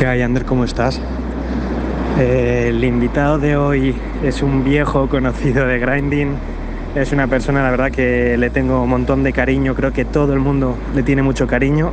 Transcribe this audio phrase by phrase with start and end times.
[0.00, 0.46] ¿Qué hay, Ander?
[0.46, 0.98] ¿Cómo estás?
[2.18, 3.94] Eh, el invitado de hoy
[4.24, 6.36] es un viejo conocido de Grinding.
[6.94, 9.74] Es una persona, la verdad, que le tengo un montón de cariño.
[9.74, 11.92] Creo que todo el mundo le tiene mucho cariño.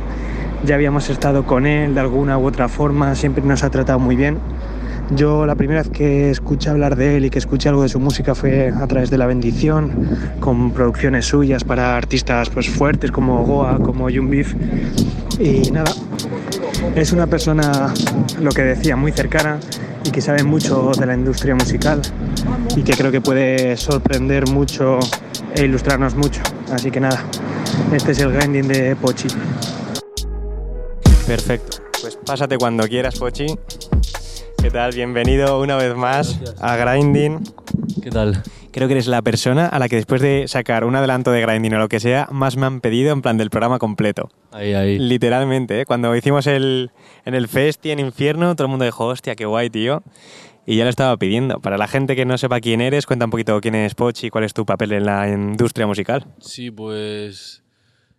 [0.64, 3.14] Ya habíamos estado con él de alguna u otra forma.
[3.14, 4.38] Siempre nos ha tratado muy bien.
[5.14, 8.00] Yo la primera vez que escuché hablar de él y que escuché algo de su
[8.00, 9.90] música fue a través de La Bendición,
[10.40, 14.54] con producciones suyas para artistas pues, fuertes como Goa, como Beef.
[15.38, 15.92] Y nada,
[16.94, 17.92] es una persona,
[18.40, 19.58] lo que decía, muy cercana
[20.04, 22.00] y que sabe mucho de la industria musical
[22.76, 24.98] y que creo que puede sorprender mucho
[25.54, 26.40] e ilustrarnos mucho.
[26.72, 27.22] Así que nada,
[27.92, 29.28] este es el grinding de Pochi.
[31.26, 33.46] Perfecto, pues pásate cuando quieras, Pochi.
[34.60, 34.92] ¿Qué tal?
[34.92, 37.40] Bienvenido una vez más a Grinding.
[38.02, 38.42] ¿Qué tal?
[38.70, 41.74] Creo que eres la persona a la que después de sacar un adelanto de Grinding
[41.74, 44.28] o lo que sea, más me han pedido en plan del programa completo.
[44.52, 44.98] Ahí, ahí.
[44.98, 45.86] Literalmente, ¿eh?
[45.86, 46.90] cuando hicimos el,
[47.24, 50.02] en el Festi en Infierno, todo el mundo dijo, hostia, qué guay, tío.
[50.66, 51.60] Y ya lo estaba pidiendo.
[51.60, 54.30] Para la gente que no sepa quién eres, cuenta un poquito quién es Pochi y
[54.30, 56.26] cuál es tu papel en la industria musical.
[56.40, 57.64] Sí, pues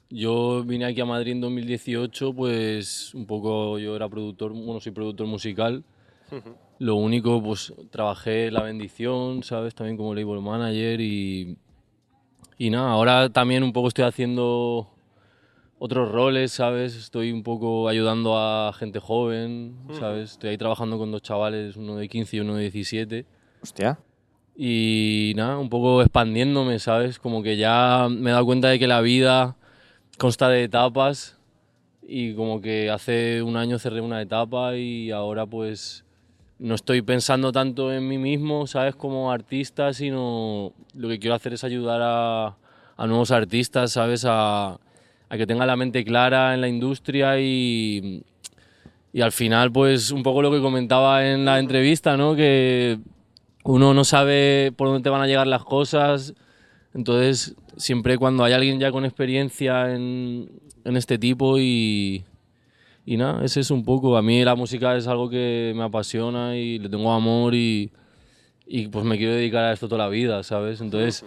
[0.09, 4.91] yo vine aquí a Madrid en 2018, pues un poco yo era productor, bueno, soy
[4.91, 5.83] productor musical.
[6.79, 9.75] Lo único, pues trabajé La Bendición, ¿sabes?
[9.75, 11.57] También como label manager y,
[12.57, 14.89] y nada, ahora también un poco estoy haciendo
[15.77, 16.95] otros roles, ¿sabes?
[16.95, 20.31] Estoy un poco ayudando a gente joven, ¿sabes?
[20.31, 23.25] Estoy ahí trabajando con dos chavales, uno de 15 y uno de 17.
[23.61, 23.99] Hostia.
[24.55, 27.17] Y nada, un poco expandiéndome, ¿sabes?
[27.17, 29.55] Como que ya me he dado cuenta de que la vida
[30.17, 31.37] consta de etapas
[32.05, 36.03] y como que hace un año cerré una etapa y ahora pues
[36.59, 38.95] no estoy pensando tanto en mí mismo, ¿sabes?
[38.95, 42.55] Como artista, sino lo que quiero hacer es ayudar a,
[43.07, 44.25] nuevos artistas, ¿sabes?
[44.25, 44.73] A,
[45.29, 48.23] a, que tengan la mente clara en la industria y,
[49.13, 52.35] y al final, pues un poco lo que comentaba en la entrevista, ¿no?
[52.35, 52.99] Que
[53.63, 56.33] uno no sabe por dónde te van a llegar las cosas,
[56.93, 60.49] entonces siempre cuando hay alguien ya con experiencia en,
[60.83, 62.25] en este tipo y,
[63.13, 64.15] y nada, ese es un poco.
[64.17, 67.91] A mí la música es algo que me apasiona y le tengo amor y,
[68.67, 70.79] y pues me quiero dedicar a esto toda la vida, ¿sabes?
[70.81, 71.25] Entonces,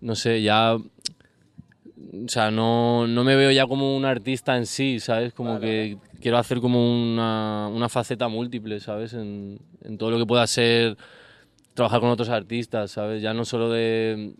[0.00, 0.74] no sé, ya.
[0.76, 5.32] O sea, no, no me veo ya como un artista en sí, ¿sabes?
[5.32, 9.14] Como que quiero hacer como una, una faceta múltiple, ¿sabes?
[9.14, 10.96] En, en todo lo que pueda ser
[11.72, 13.22] trabajar con otros artistas, ¿sabes?
[13.22, 14.34] Ya no solo de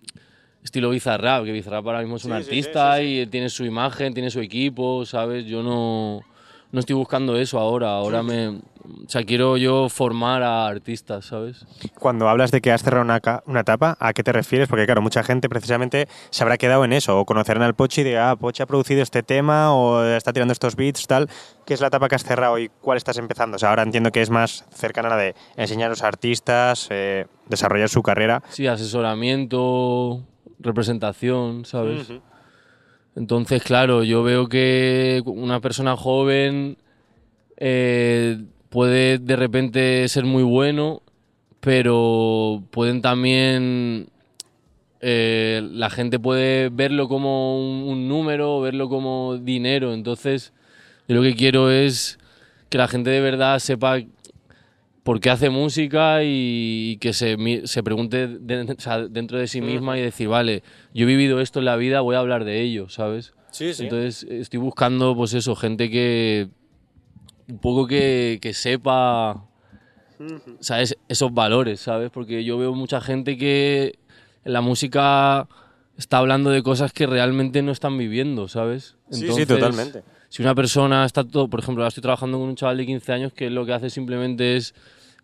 [0.62, 3.20] estilo Bizarrap, que Bizarrap ahora mismo es un Sí, sí, artista sí.
[3.22, 5.46] y tiene su imagen, tiene su equipo, ¿sabes?
[5.46, 6.20] Yo no,
[6.72, 8.48] no estoy buscando eso ahora, ahora me...
[8.48, 11.64] O sea, quiero yo formar a artistas, ¿sabes?
[12.00, 14.68] Cuando hablas de que has cerrado una, una etapa, ¿a qué te refieres?
[14.68, 18.18] Porque claro, mucha gente precisamente se habrá quedado en eso, o conocerán al Pochi de,
[18.18, 21.28] ah, Pochi ha producido este tema, o está tirando estos beats, tal.
[21.64, 23.56] ¿Qué es la etapa que has cerrado y cuál estás empezando?
[23.56, 26.88] O sea, ahora entiendo que es más cercana a la de enseñar a los artistas,
[26.90, 28.42] eh, desarrollar su carrera.
[28.48, 30.24] Sí, asesoramiento,
[30.58, 32.08] representación, ¿sabes?
[33.16, 36.78] Entonces, claro, yo veo que una persona joven
[37.56, 38.38] eh,
[38.70, 41.02] puede de repente ser muy bueno,
[41.60, 44.08] pero pueden también...
[45.00, 49.92] eh, la gente puede verlo como un, un número, verlo como dinero.
[49.94, 50.52] Entonces,
[51.08, 52.18] yo lo que quiero es
[52.70, 53.98] que la gente de verdad sepa
[55.02, 57.36] por qué hace música y que se,
[57.66, 60.62] se pregunte de- o sea, dentro de sí misma y decir, vale,
[60.94, 63.34] yo he vivido esto en la vida, voy a hablar de ello, ¿sabes?
[63.50, 66.48] Sí, Entonces estoy buscando, pues eso, gente que
[67.48, 69.44] un poco que, que sepa,
[70.60, 70.96] ¿sabes?
[71.08, 72.10] Esos valores, ¿sabes?
[72.10, 73.98] Porque yo veo mucha gente que
[74.44, 75.48] en la música
[75.98, 78.96] está hablando de cosas que realmente no están viviendo, ¿sabes?
[79.10, 80.02] Sí, sí, totalmente.
[80.32, 83.12] Si una persona está todo, por ejemplo, ahora estoy trabajando con un chaval de 15
[83.12, 84.74] años que lo que hace simplemente es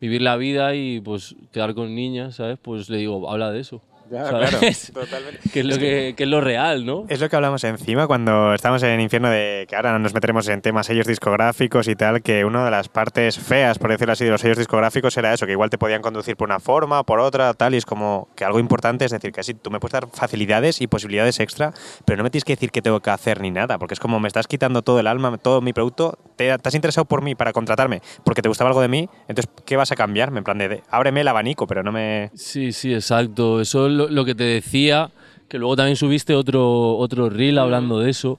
[0.02, 2.58] vivir la vida y pues quedar con niñas, ¿sabes?
[2.60, 3.80] Pues le digo, habla de eso.
[4.10, 4.90] ¿Sabes?
[4.94, 5.40] totalmente.
[5.52, 7.04] que, es lo que, que es lo real, ¿no?
[7.08, 10.60] Es lo que hablamos encima cuando estamos en Infierno de que ahora nos meteremos en
[10.60, 14.30] temas sellos discográficos y tal, que una de las partes feas, por decirlo así, de
[14.30, 17.54] los sellos discográficos era eso, que igual te podían conducir por una forma, por otra,
[17.54, 20.08] tal, y es como que algo importante es decir que sí, tú me puedes dar
[20.12, 21.72] facilidades y posibilidades extra,
[22.04, 24.20] pero no me tienes que decir qué tengo que hacer ni nada, porque es como
[24.20, 27.34] me estás quitando todo el alma, todo mi producto, te, te has interesado por mí
[27.34, 30.38] para contratarme porque te gustaba algo de mí, entonces, ¿qué vas a cambiarme?
[30.38, 32.30] En plan de, de, ábreme el abanico, pero no me...
[32.34, 33.60] Sí, sí, exacto.
[33.60, 35.10] Eso es lo, que te decía,
[35.48, 38.38] que luego también subiste otro, otro reel hablando de eso.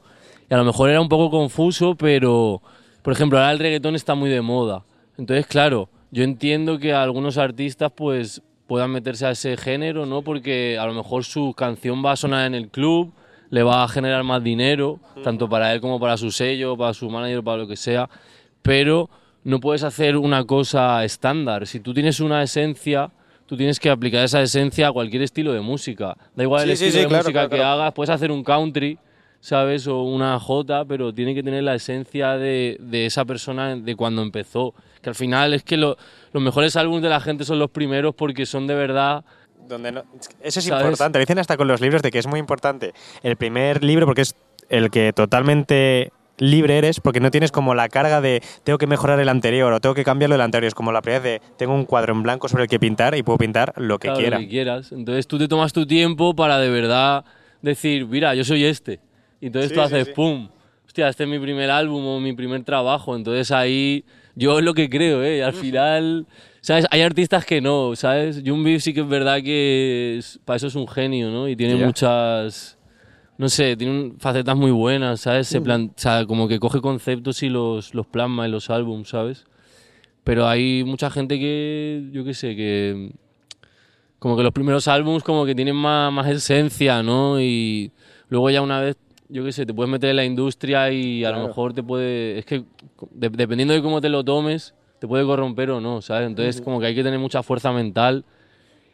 [0.49, 2.61] Y a lo mejor era un poco confuso, pero,
[3.01, 4.83] por ejemplo, ahora el reggaetón está muy de moda.
[5.17, 10.21] Entonces, claro, yo entiendo que algunos artistas pues puedan meterse a ese género, ¿no?
[10.21, 13.11] Porque a lo mejor su canción va a sonar en el club,
[13.49, 17.09] le va a generar más dinero, tanto para él como para su sello, para su
[17.09, 18.09] manager, para lo que sea.
[18.61, 19.09] Pero
[19.43, 21.65] no puedes hacer una cosa estándar.
[21.65, 23.11] Si tú tienes una esencia,
[23.49, 26.15] tú tienes que aplicar esa esencia a cualquier estilo de música.
[26.35, 27.81] Da igual el Sí, estilo sí, de claro, música claro, que claro.
[27.81, 28.99] hagas, puedes hacer un country,
[29.39, 29.87] ¿sabes?
[29.87, 34.21] O una jota, pero tiene que tener la esencia de, de esa persona de cuando
[34.21, 34.75] empezó.
[35.01, 35.97] Que al final es que lo-
[36.31, 39.25] los mejores álbumes de la gente son los primeros porque son de verdad...
[39.67, 40.03] Donde no-
[40.41, 40.83] eso es ¿Sabes?
[40.85, 41.17] importante.
[41.17, 42.93] Dicen hasta con los libros de que es muy importante
[43.23, 44.35] el primer libro porque es
[44.69, 49.19] el que totalmente libre eres porque no tienes como la carga de tengo que mejorar
[49.19, 50.67] el anterior o tengo que cambiarlo del anterior.
[50.67, 53.23] Es como la vez de tengo un cuadro en blanco sobre el que pintar y
[53.23, 54.37] puedo pintar lo que claro, quiera.
[54.37, 54.91] Lo que quieras.
[54.91, 57.23] Entonces tú te tomas tu tiempo para de verdad
[57.61, 58.99] decir, mira, yo soy este.
[59.41, 60.13] Y entonces Sí, tú haces, sí.
[60.15, 60.49] pum,
[60.85, 63.15] hostia, este es mi primer álbum o mi primer trabajo.
[63.15, 64.03] Entonces ahí
[64.35, 65.37] yo es lo que creo, ¿eh?
[65.37, 66.25] Y al final,
[66.61, 66.85] ¿sabes?
[66.91, 68.41] Hay artistas que no, ¿sabes?
[68.43, 71.47] Beef sí que es verdad que es- para eso es un genio, ¿no?
[71.49, 72.77] Y tiene muchas...
[73.39, 75.47] No sé, tiene un- facetas muy buenas, ¿sabes?
[75.47, 79.07] Se plan- o sea, como que coge conceptos y los, los plasma en los álbumes,
[79.07, 79.45] ¿sabes?
[80.25, 83.13] Pero hay mucha gente que, yo qué sé, que
[84.19, 87.39] como que los primeros álbumes como que tienen más, más esencia, ¿no?
[87.39, 87.93] Y
[88.27, 88.97] luego ya una vez,
[89.29, 91.47] yo qué sé, te puedes meter en la industria y a lo Claro.
[91.47, 92.39] mejor te puede...
[92.39, 92.65] Es que
[93.11, 96.27] de- dependiendo de cómo te lo tomes, te puede corromper o no, ¿sabes?
[96.27, 98.25] Entonces como que hay que tener mucha fuerza mental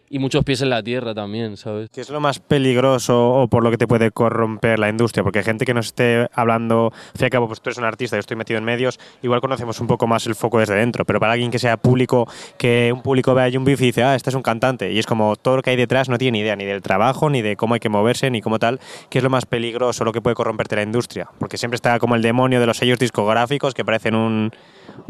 [0.10, 1.90] y muchos pies en la tierra también, ¿sabes?
[1.90, 5.24] ¿Qué es lo más peligroso o por lo que te puede corromper la industria?
[5.24, 7.86] Porque gente que nos esté hablando, al fin y al cabo, pues tú eres un
[7.86, 11.06] artista, yo estoy metido en medios, igual conocemos un poco más el foco desde dentro,
[11.06, 14.16] pero para alguien que sea público, que un público vea un Beef y dice, ah,
[14.16, 16.40] este es un cantante, y es como todo lo que hay detrás no tiene ni
[16.42, 18.80] idea ni del trabajo, ni de cómo hay que moverse, ni cómo tal,
[19.10, 21.30] ¿qué es lo más peligroso, lo que puede corromperte la industria?
[21.40, 24.52] Porque siempre está como el demonio de los sellos discográficos que parecen un,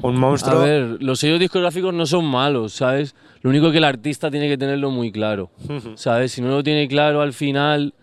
[0.02, 0.60] un monstruo.
[0.60, 3.16] A ver, los sellos discográficos no son malos, ¿sabes?
[3.42, 5.52] Lo único que el artista tiene que tenerlo muy claro,
[5.96, 6.32] ¿sabes?
[6.32, 7.94] Si no lo tiene claro al final,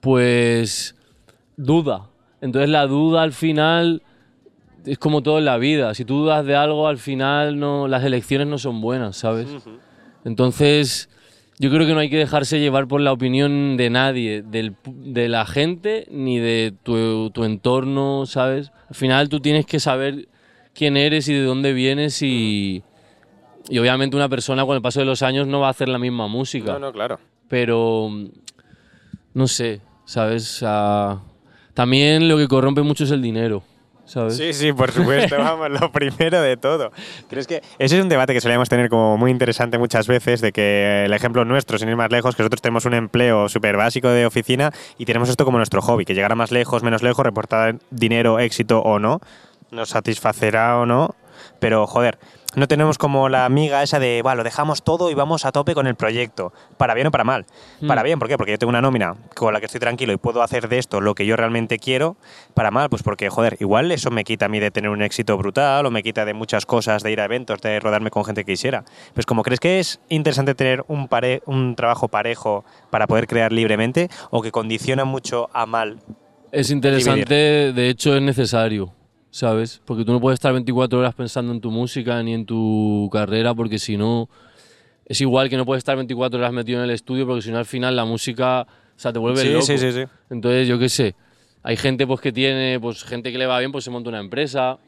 [0.00, 0.96] pues
[1.56, 2.08] duda.
[2.40, 4.02] Entonces la duda al final
[4.84, 5.94] es como todo en la vida.
[5.94, 9.48] Si tú dudas de algo, al final no, las elecciones no son buenas, ¿sabes?
[10.24, 11.08] Entonces,
[11.58, 15.28] yo creo que no hay que dejarse llevar por la opinión de nadie, del de
[15.28, 18.72] la gente, ni de tu, tu entorno, ¿sabes?
[18.88, 20.28] Al final tú tienes que saber
[20.74, 22.82] quién eres y de dónde vienes y,
[23.68, 25.98] y obviamente una persona con el paso de los años no va a hacer la
[25.98, 27.18] misma música No, no, claro.
[27.48, 28.10] pero
[29.34, 30.64] no sé, ¿sabes?
[31.74, 33.62] También lo que corrompe mucho es el dinero,
[34.04, 34.36] ¿sabes?
[34.36, 36.90] Sí, sí, por supuesto, vamos, lo primero de todo.
[37.28, 40.52] ¿Crees que ese es un debate que solíamos tener como muy interesante muchas veces, de
[40.52, 44.08] que el ejemplo nuestro, sin ir más lejos, que nosotros tenemos un empleo súper básico
[44.08, 47.24] de oficina y tenemos esto como nuestro hobby, que llegar a más lejos, menos lejos,
[47.24, 49.20] reportar dinero, éxito o no,
[49.70, 51.14] nos satisfacerá o no,
[51.58, 52.18] pero joder,
[52.56, 55.72] no tenemos como la amiga esa de, va, lo dejamos todo y vamos a tope
[55.74, 57.46] con el proyecto, para bien o para mal.
[57.86, 58.04] Para Mm.
[58.04, 58.36] bien, ¿por qué?
[58.36, 61.00] Porque yo tengo una nómina con la que estoy tranquilo y puedo hacer de esto
[61.00, 62.16] lo que yo realmente quiero.
[62.54, 65.36] Para mal, pues porque, joder, igual eso me quita a mí de tener un éxito
[65.38, 68.44] brutal o me quita de muchas cosas, de ir a eventos, de rodarme con gente
[68.44, 68.84] que quisiera.
[69.14, 73.52] Pues como crees que es interesante tener un, pare- un trabajo parejo para poder crear
[73.52, 76.00] libremente o que condiciona mucho a mal.
[76.50, 78.92] Es interesante, de hecho es necesario,
[79.30, 79.80] ¿sabes?
[79.84, 83.54] Porque tú no puedes estar 24 horas pensando en tu música ni en tu carrera
[83.54, 84.28] porque si no...
[85.06, 87.58] Es igual que no puedes estar 24 horas metido en el estudio porque si no
[87.58, 89.66] al final la música, o sea, te vuelve Sí, loco.
[89.66, 90.04] sí, sí, sí.
[90.30, 91.16] Entonces, yo qué sé,
[91.64, 94.20] hay gente pues que tiene, pues gente que le va bien, pues se monta una
[94.20, 94.78] empresa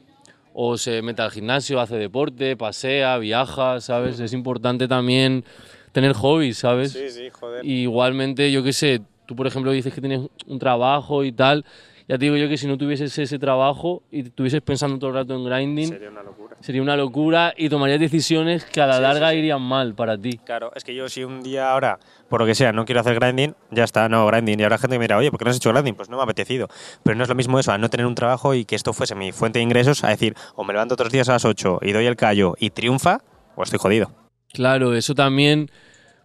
[0.53, 4.19] o se mete al gimnasio, hace deporte, pasea, viaja, ¿sabes?
[4.21, 5.43] Es importante también
[5.91, 6.93] tener hobbies, ¿sabes?
[6.93, 7.65] sí, joder.
[7.65, 11.65] Y igualmente, yo qué sé, tú por ejemplo dices que tienes un trabajo y tal,
[12.07, 15.15] ya te digo yo que si no tuvieses ese trabajo y estuvieses pensando todo el
[15.15, 16.57] rato en grinding, Sería una locura.
[16.59, 19.37] sería una locura y tomarías decisiones que a la Sí, sí, larga sí.
[19.37, 20.39] irían mal para ti.
[20.45, 23.15] Claro, es que yo si un día ahora, por lo que sea, no quiero hacer
[23.19, 24.59] grinding, ya está, no grinding.
[24.59, 25.95] Y habrá gente que me dirá, oye, ¿por qué no has hecho grinding?
[25.95, 26.67] Pues no me ha apetecido.
[27.03, 29.15] Pero no es lo mismo eso, a no tener un trabajo y que esto fuese
[29.15, 31.91] mi fuente de ingresos, a decir, o me levanto otros días a las 8 y
[31.93, 33.19] doy el callo y triunfa,
[33.55, 34.11] o estoy jodido.
[34.51, 35.69] Claro, eso también,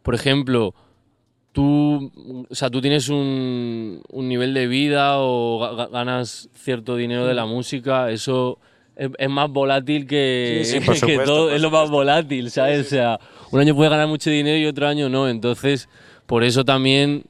[0.02, 0.74] por ejemplo,
[1.52, 6.96] tú, o sea, tú tienes un, un nivel de vida o ga- ga- ganas cierto
[6.96, 8.58] dinero de la música, eso
[8.96, 11.90] es, es más volátil que, Sí, sí, por que supuesto, todo, por es lo más
[11.90, 12.86] volátil, ¿sabes?
[12.86, 13.18] O sea,
[13.50, 15.88] un año puedes ganar mucho dinero y otro año no, entonces,
[16.26, 17.24] por eso también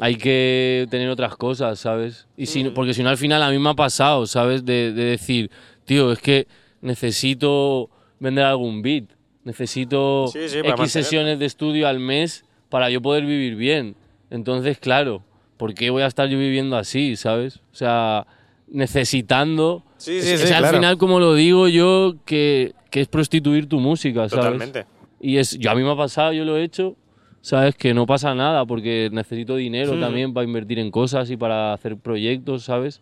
[0.00, 2.26] hay que tener otras cosas, ¿sabes?
[2.36, 4.64] Y si, porque si no, al final a mí me ha pasado, ¿sabes?
[4.64, 5.50] De, de decir,
[5.84, 6.48] tío, es que
[6.80, 9.04] necesito vender algún beat,
[9.44, 10.24] necesito
[10.70, 13.94] X sesiones de estudio al mes para yo poder vivir bien.
[14.30, 15.22] Entonces, claro,
[15.56, 17.58] ¿por qué voy a estar yo viviendo así, ¿sabes?
[17.72, 18.26] O sea,
[18.68, 19.82] necesitando...
[19.96, 23.68] Sí, es- sí, es sí, al final, como lo digo yo, que, que es prostituir
[23.68, 24.44] tu música, ¿sabes?
[24.44, 24.86] Totalmente.
[25.20, 26.96] Y es, yo a mí me ha pasado, yo lo he hecho,
[27.40, 27.74] ¿sabes?
[27.76, 30.00] Que no pasa nada porque necesito dinero Hmm.
[30.00, 33.00] también para invertir en cosas y para hacer proyectos, ¿sabes?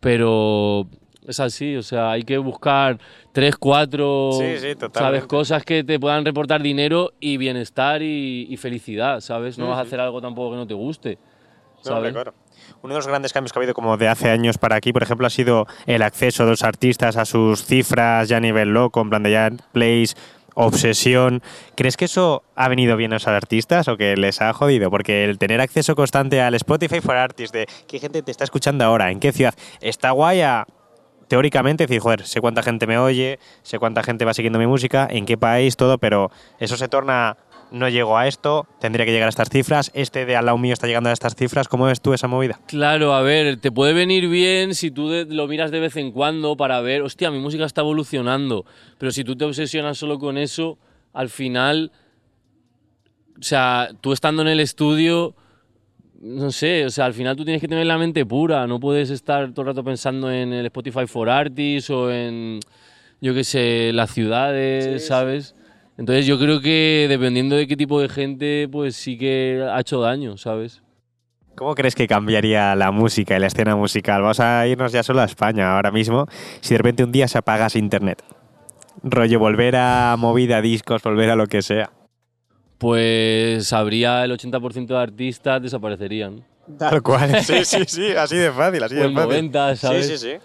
[0.00, 0.88] Pero
[1.26, 2.98] es así, o sea, hay que buscar
[3.32, 4.98] tres, cuatro, Sí, sí, totalmente.
[4.98, 5.26] ¿sabes?
[5.26, 9.58] Cosas que te puedan reportar dinero y bienestar y, y felicidad, ¿sabes?
[9.58, 11.18] No vas a hacer algo tampoco que no te guste,
[11.82, 12.14] ¿sabes?
[12.82, 15.02] Uno de los grandes cambios que ha habido como de hace años para aquí, por
[15.02, 19.00] ejemplo, ha sido el acceso de los artistas a sus cifras ya a nivel loco,
[19.00, 20.16] en plan de ya plays,
[20.54, 21.42] obsesión.
[21.76, 24.90] ¿Crees que eso ha venido bien a los artistas o que les ha jodido?
[24.90, 28.84] Porque el tener acceso constante al Spotify for Artists, de qué gente te está escuchando
[28.84, 30.66] ahora, en qué ciudad, está guay a,
[31.30, 35.06] teóricamente decir, joder, sé cuánta gente me oye, sé cuánta gente va siguiendo mi música,
[35.08, 37.36] en qué país, todo, pero eso se torna,
[37.70, 40.72] no llego a esto, tendría que llegar a estas cifras, este de al lado mío
[40.72, 42.58] está llegando a estas cifras, ¿cómo ves tú esa movida?
[42.66, 46.56] Claro, a ver, te puede venir bien si tú lo miras de vez en cuando
[46.56, 48.64] para ver, hostia, mi música está evolucionando,
[48.98, 50.78] pero si tú te obsesionas solo con eso,
[51.12, 51.92] al final,
[53.38, 55.36] o sea, tú estando en el estudio,
[56.20, 59.08] no sé, o sea, al final tú tienes que tener la mente pura, no puedes
[59.08, 62.60] estar todo el rato pensando en el Spotify for Artists o en,
[63.22, 65.54] yo qué sé, las ciudades, ¿sabes?
[65.96, 70.00] Entonces yo creo que dependiendo de qué tipo de gente, pues sí que ha hecho
[70.00, 70.82] daño, ¿sabes?
[71.56, 74.22] ¿Cómo crees que cambiaría la música y la escena musical?
[74.22, 76.26] Vamos a irnos ya solo a España ahora mismo,
[76.60, 78.22] si de repente un día se apagase internet.
[79.02, 81.90] Rollo, volver a movida, discos, volver a lo que sea.
[82.80, 86.42] Pues habría el 80% de artistas desaparecerían.
[86.78, 87.44] Tal cual.
[87.44, 90.06] Sí, sí, sí, así de fácil, así O el 90, ¿sabes?
[90.06, 90.38] Sí, sí, sí.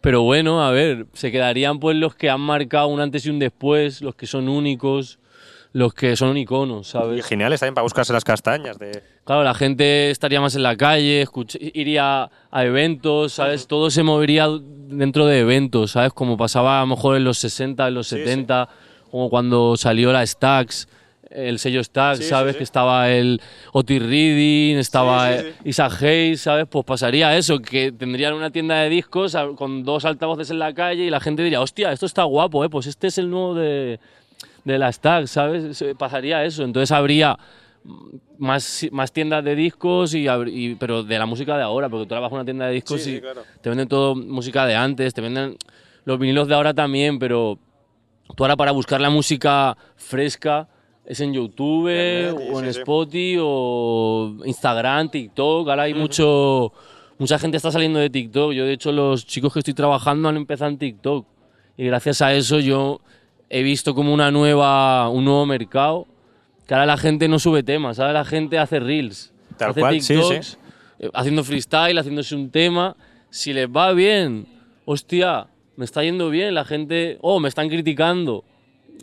[0.00, 3.38] Pero bueno, a ver, se quedarían pues los que han marcado un antes y un
[3.38, 5.18] después, los que son únicos,
[5.74, 7.26] los que son iconos, Y ¿sabes?
[7.26, 8.78] geniales también para buscarse las castañas.
[8.78, 9.02] De...
[9.24, 11.26] Claro, la gente estaría más en la calle,
[11.74, 13.66] iría a eventos, ¿sabes?
[13.66, 14.48] Todo se movería
[14.88, 16.14] dentro de eventos, ¿sabes?
[16.14, 18.70] Como pasaba a lo mejor en los 60, en los Sí, 70,
[19.10, 20.88] como cuando salió la Stax,
[21.34, 22.52] el sello Sí, sí, ¿sabes?
[22.52, 22.58] sí.
[22.58, 23.40] Que estaba el
[23.72, 25.30] Otis Reading, estaba
[25.64, 26.66] Isaac Hayes, ¿sabes?
[26.68, 31.04] Pues pasaría eso, que tendrían una tienda de discos con dos altavoces en la calle
[31.04, 32.68] y la gente diría, hostia, esto está guapo, ¿eh?
[32.68, 33.98] Pues este es el nuevo de,
[34.64, 35.84] de la Stax, ¿sabes?
[35.98, 36.64] Pasaría eso.
[36.64, 37.38] Entonces habría
[38.38, 42.30] más, más tiendas de discos, y, pero de la música de ahora, porque tú vas
[42.30, 43.42] a una tienda de discos y claro.
[43.60, 45.56] te venden todo música de antes, te venden
[46.04, 47.58] los vinilos de ahora también, pero
[48.36, 50.68] tú ahora para buscar la música fresca
[51.12, 52.78] es en YouTube Internet, o en sí, sí.
[52.80, 56.72] Spotify o Instagram, TikTok, ahora hay mucho...
[57.18, 58.52] Mucha gente está saliendo de TikTok.
[58.52, 61.24] Yo, de hecho, los chicos que estoy trabajando han empezado en TikTok.
[61.76, 63.00] Y gracias a eso yo
[63.48, 66.08] he visto como una nueva, un nuevo mercado.
[66.66, 69.32] Que ahora la gente no sube temas, ahora la gente hace reels.
[69.56, 70.14] Tal hace cual, sí, sí.
[70.14, 70.58] TikToks,
[70.98, 72.96] eh, haciendo freestyle, haciéndose un tema.
[73.30, 74.46] Si les va bien,
[74.84, 78.42] hostia, me está yendo bien, la gente, oh, me están criticando.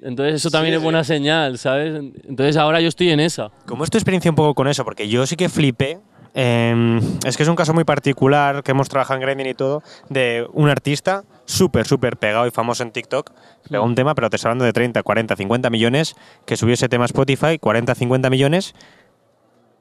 [0.03, 0.83] Entonces eso también Sí, es sí.
[0.83, 1.95] buena señal, ¿sabes?
[2.27, 3.49] Entonces ahora yo estoy en esa.
[3.65, 4.83] ¿Cómo es tu experiencia un poco con eso?
[4.85, 5.99] Porque yo sí que flipé.
[6.35, 9.81] eh, es que es un caso muy particular que hemos trabajado en Grinding y todo,
[10.09, 13.31] de un artista súper, súper pegado y famoso en TikTok.
[13.69, 16.15] Pegó un tema, pero te estoy hablando de 30, 40, 50 millones,
[16.45, 18.75] que subió ese tema a Spotify, 40, 50 millones,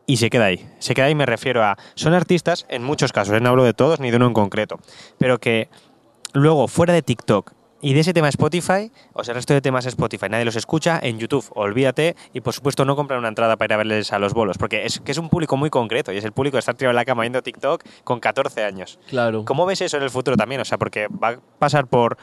[0.06, 0.66] y se queda ahí.
[0.78, 1.76] Se queda ahí, me refiero a.
[1.94, 4.80] Son artistas, en muchos casos, eh, no hablo de todos ni de uno en concreto,
[5.18, 5.68] pero que
[6.32, 9.86] luego, fuera de TikTok y de ese tema Spotify, o sea, el resto de temas
[9.86, 13.66] Spotify, nadie los escucha, en YouTube, olvídate, y por supuesto no compran una entrada para
[13.66, 16.16] ir a verles a los bolos, porque es que es un público muy concreto, y
[16.16, 18.98] es el público de estar tirado en la cama viendo TikTok con 14 años.
[19.08, 19.44] Claro.
[19.44, 20.60] ¿Cómo ves eso en el futuro también?
[20.60, 22.16] O sea, porque va a pasar por...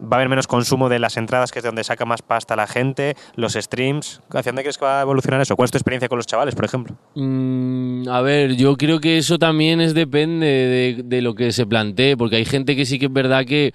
[0.00, 2.54] Va a haber menos consumo de las entradas, que es de donde saca más pasta
[2.54, 4.22] la gente, los streams.
[4.30, 5.56] ¿Hacia dónde crees que va a evolucionar eso?
[5.56, 6.96] ¿Cuál es tu experiencia con los chavales, por ejemplo?
[7.16, 11.66] Mm, a ver, yo creo que eso también es depende de, de lo que se
[11.66, 13.74] plantee, porque hay gente que sí que es verdad que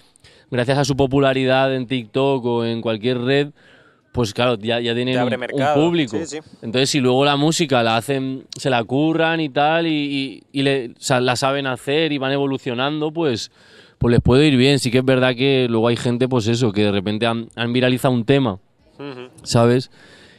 [0.55, 3.49] gracias a su popularidad en TikTok o en cualquier red,
[4.11, 6.17] pues claro, ya, ya tienen abre un, público.
[6.17, 6.37] Sí, sí.
[6.61, 9.91] Entonces, si luego la música la hacen, se la curran y tal, y,
[10.51, 13.51] y- y le- o sea, la saben hacer y van evolucionando, pues,
[13.97, 14.79] pues les puede ir bien.
[14.79, 17.73] Sí que es verdad que luego hay gente, pues eso, que de repente han, han
[17.73, 18.59] viralizado un tema.
[19.43, 19.91] ¿sabes?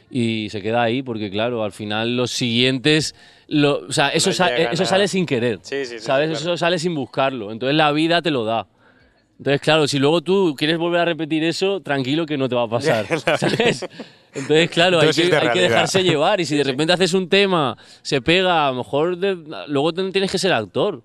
[0.09, 3.13] Y se queda ahí porque, claro, al final los siguientes...
[3.47, 6.29] lo- o sea, eso, No sa- llegan eso sale sin querer, Sí, sí, sí, ¿sabes?
[6.29, 6.41] claro.
[6.41, 7.51] Eso sale sin buscarlo.
[7.51, 8.65] Entonces la vida te lo da.
[9.37, 12.63] Entonces, claro, si luego tú quieres volver a repetir eso, tranquilo que no te va
[12.63, 13.05] a pasar,
[13.37, 13.85] ¿sabes?
[14.33, 16.41] Entonces, claro, hay que, hay dejarse llevar.
[16.41, 20.31] Y si de repente haces un tema, se pega, a lo mejor de- luego tienes
[20.31, 21.03] que ser actor.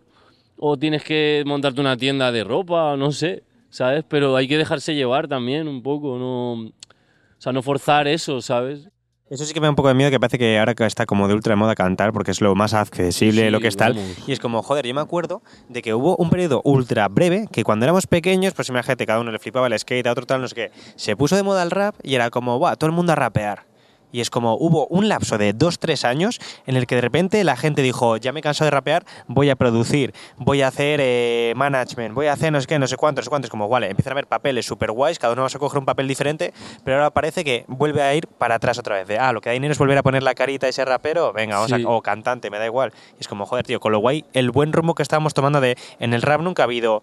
[0.56, 4.04] O tienes que montarte una tienda de ropa, no sé, ¿sabes?
[4.08, 6.52] Pero hay que dejarse llevar también un poco, no...
[6.52, 6.72] O
[7.42, 8.88] sea, no forzar eso, ¿sabes?
[9.32, 11.26] Eso sí que me da un poco de miedo, que parece que ahora está como
[11.26, 13.94] de ultra moda cantar, porque es lo más accesible, Sí, lo que es tal.
[13.94, 14.28] vamos.
[14.28, 17.64] Y es como, joder, yo me acuerdo de que hubo un periodo ultra breve, que
[17.64, 20.48] cuando éramos pequeños, pues imagínate, cada uno le flipaba el skate, a otro tal, no
[20.48, 20.70] sé qué.
[20.96, 23.71] Se puso de moda el rap y era como, buah, todo el mundo a rapear.
[24.12, 27.42] Y es como hubo un lapso de dos, tres años en el que de repente
[27.44, 31.00] la gente dijo, ya me he cansado de rapear, voy a producir, voy a hacer
[31.02, 33.50] eh, management, voy a hacer no sé qué, no sé cuántos, no sé cuántos.
[33.50, 36.06] Como, vale, empiezan a ver papeles super guays, cada uno va a coger un papel
[36.06, 36.52] diferente,
[36.84, 39.08] pero ahora parece que vuelve a ir para atrás otra vez.
[39.08, 41.32] De, ah, lo que da dinero es volver a poner la carita a ese rapero,
[41.32, 41.82] venga, vamos Sí.
[41.82, 42.92] a, o cantante, me da igual.
[43.16, 45.76] Y es como, joder, tío, con lo guay, el buen rumbo que estábamos tomando de,
[46.00, 47.02] en el rap nunca ha habido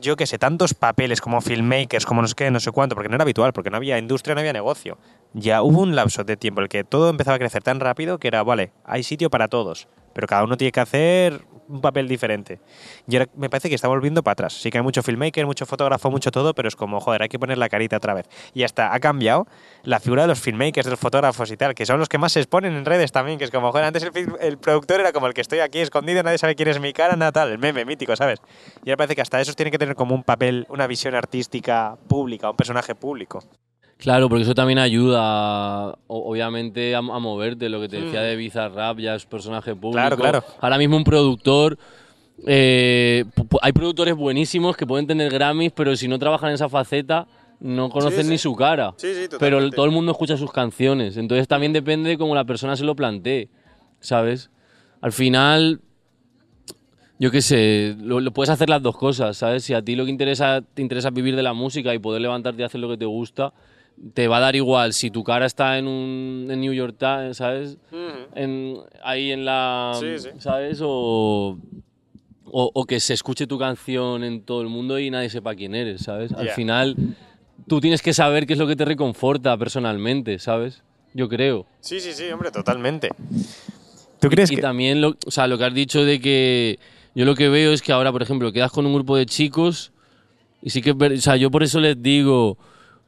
[0.00, 3.08] yo qué sé, tantos papeles como filmmakers, como no sé qué, no sé cuánto, porque
[3.08, 4.98] no era habitual, porque no había industria, no había negocio.
[5.32, 8.18] Ya hubo un lapso de tiempo en el que todo empezaba a crecer tan rápido
[8.18, 12.08] que era, vale, hay sitio para todos, pero cada uno tiene que hacer un papel
[12.08, 12.60] diferente.
[13.08, 14.54] Y ahora me parece que está volviendo para atrás.
[14.54, 17.38] Sí que hay mucho filmmaker, mucho fotógrafo, mucho todo, pero es como, joder, hay que
[17.38, 18.26] poner la carita otra vez.
[18.54, 19.46] Y hasta ha cambiado
[19.84, 22.32] la figura de los filmmakers, de los fotógrafos y tal, que son los que más
[22.32, 25.26] se exponen en redes también, que es como, joder, antes el, el productor era como
[25.26, 27.84] el que estoy aquí escondido, nadie sabe quién es mi cara, nada tal, el meme
[27.84, 28.40] mítico, ¿sabes?
[28.84, 31.96] Y ahora parece que hasta esos tienen que tener como un papel, una visión artística
[32.08, 33.42] pública, un personaje público.
[34.00, 37.68] Claro, porque eso también ayuda, obviamente, a, a moverte.
[37.68, 38.24] Lo que te decía Mm.
[38.24, 39.92] de Bizarrap ya es personaje público.
[39.92, 40.44] Claro, claro.
[40.60, 41.78] Ahora mismo un productor...
[42.46, 43.24] eh,
[43.60, 47.26] hay productores buenísimos que pueden tener Grammys, pero si no trabajan en esa faceta,
[47.60, 48.30] no conocen sí.
[48.30, 48.94] ni su cara.
[48.96, 51.18] Sí, sí, pero todo el mundo escucha sus canciones.
[51.18, 53.50] Entonces también depende de cómo la persona se lo plantee,
[54.00, 54.50] ¿sabes?
[55.02, 55.80] Al final,
[57.18, 59.62] yo qué sé, lo, lo puedes hacer las dos cosas, ¿sabes?
[59.64, 62.22] Si a ti lo que interesa, te interesa es vivir de la música y poder
[62.22, 63.52] levantarte y hacer lo que te gusta,
[64.14, 67.36] te va a dar igual si tu cara está en un en New York Times,
[67.36, 67.76] ¿sabes?
[68.34, 69.92] En, ahí en la...
[69.98, 70.28] Sí, sí.
[70.38, 70.80] ¿Sabes?
[70.82, 71.58] O,
[72.44, 75.74] o, o que se escuche tu canción en todo el mundo y nadie sepa quién
[75.74, 76.32] eres, ¿sabes?
[76.32, 76.96] Al final,
[77.66, 80.82] tú tienes que saber qué es lo que te reconforta personalmente, ¿sabes?
[81.12, 81.66] Yo creo.
[81.80, 83.10] Sí, sí, sí, hombre, totalmente.
[84.20, 84.62] ¿Tú crees y que...?
[84.62, 86.78] también lo, o sea, lo que has dicho de que
[87.14, 89.92] yo lo que veo es que ahora, por ejemplo, quedas con un grupo de chicos
[90.62, 92.58] y sí que, o sea, yo por eso les digo,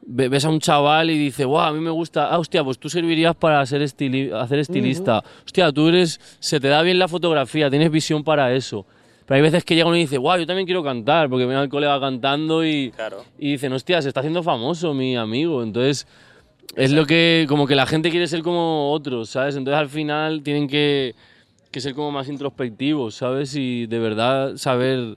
[0.04, 2.88] ves a un chaval y dice, wow, a mí me gusta, ah, hostia, pues tú
[2.88, 7.71] servirías para ser estili- hacer estilista, hostia, tú eres, se te da bien la fotografía,
[7.71, 8.85] tienes visión para eso.
[9.26, 11.57] Pero hay veces que llega uno y dice, wow, yo también quiero cantar, porque ven
[11.57, 13.24] al colega cantando y, Claro.
[13.38, 15.62] y dicen, hostia, se está haciendo famoso mi amigo.
[15.62, 16.07] Entonces,
[16.74, 19.55] es lo que, como que la gente quiere ser como otros, ¿sabes?
[19.57, 21.14] Entonces al final tienen que,
[21.70, 23.55] que ser como más introspectivos, ¿sabes?
[23.55, 25.16] Y de verdad saber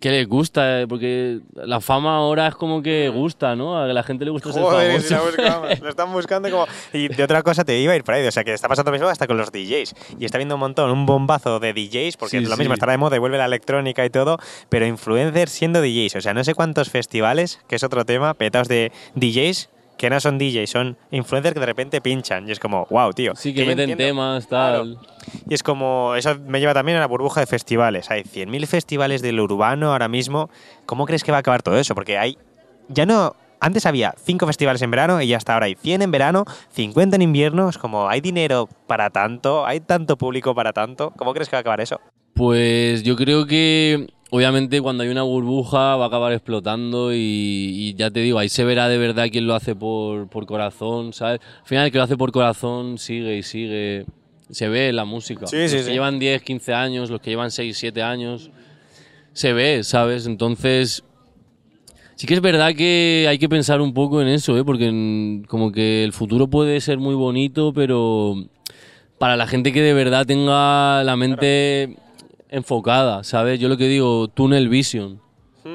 [0.00, 3.78] qué les gusta, eh, porque la fama ahora es como que gusta, ¿no?
[3.78, 5.08] A la gente le gusta ser Joder, famoso.
[5.08, 6.66] si la buscamos, lo están buscando como...
[6.92, 8.90] Y de otra cosa te iba a ir por ahí, o sea, que está pasando
[8.90, 9.94] lo mismo hasta con los DJs.
[10.18, 12.76] Y está viendo un montón, un bombazo de DJs, porque Sí, es lo mismo, sí.
[12.78, 16.16] estará de moda y vuelve la electrónica y todo, pero influencers siendo DJs.
[16.16, 20.18] O sea, no sé cuántos festivales, que es otro tema, petados de DJs, que no
[20.20, 22.48] son DJs, son influencers que de repente pinchan.
[22.48, 23.34] Y es como, wow, tío.
[23.36, 24.78] Sí, que meten temas, Claro.
[24.78, 24.98] tal.
[25.48, 28.10] Y es como, eso me lleva también a la burbuja de festivales.
[28.10, 30.50] Hay 100.000 festivales del urbano ahora mismo.
[30.86, 31.94] ¿Cómo crees que va a acabar todo eso?
[31.94, 32.36] Porque hay,
[32.88, 36.10] ya no, antes había 5 festivales en verano y ya hasta ahora hay 100 en
[36.10, 37.68] verano, 50 en invierno.
[37.68, 41.12] Es como, hay dinero para tanto, hay tanto público para tanto.
[41.16, 42.00] ¿Cómo crees que va a acabar eso?
[42.34, 47.94] Pues yo creo que obviamente cuando hay una burbuja va a acabar explotando y, y
[47.94, 51.40] ya te digo, ahí se verá de verdad quién lo hace por, por corazón, ¿sabes?
[51.60, 54.06] Al final el que lo hace por corazón sigue y sigue,
[54.50, 55.46] se ve en la música.
[55.46, 55.90] Sí, sí, los que sí.
[55.90, 58.50] llevan 10, 15 años, los que llevan 6, 7 años,
[59.32, 60.26] se ve, ¿sabes?
[60.26, 61.04] Entonces...
[62.14, 64.64] Sí que es verdad que hay que pensar un poco en eso, ¿eh?
[64.64, 68.36] porque como que el futuro puede ser muy bonito, pero
[69.18, 71.96] para la gente que de verdad tenga la mente
[72.52, 73.58] enfocada, ¿sabes?
[73.58, 75.20] Yo lo que digo, tunnel vision,